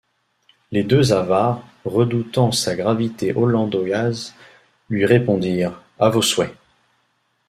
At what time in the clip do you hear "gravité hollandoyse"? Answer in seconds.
2.75-4.33